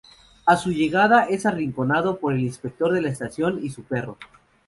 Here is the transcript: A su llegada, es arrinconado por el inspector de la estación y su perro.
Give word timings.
A 0.47 0.57
su 0.57 0.71
llegada, 0.71 1.25
es 1.25 1.45
arrinconado 1.45 2.17
por 2.17 2.33
el 2.33 2.39
inspector 2.39 2.91
de 2.91 3.01
la 3.01 3.09
estación 3.09 3.63
y 3.63 3.69
su 3.69 3.83
perro. 3.83 4.17